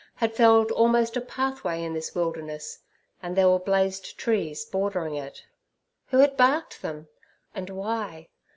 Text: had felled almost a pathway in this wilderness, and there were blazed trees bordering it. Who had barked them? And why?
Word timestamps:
had 0.15 0.33
felled 0.33 0.71
almost 0.71 1.15
a 1.15 1.21
pathway 1.21 1.83
in 1.83 1.93
this 1.93 2.15
wilderness, 2.15 2.79
and 3.21 3.35
there 3.35 3.47
were 3.47 3.59
blazed 3.59 4.17
trees 4.17 4.65
bordering 4.65 5.13
it. 5.13 5.43
Who 6.07 6.17
had 6.17 6.35
barked 6.35 6.81
them? 6.81 7.07
And 7.53 7.69
why? 7.69 8.29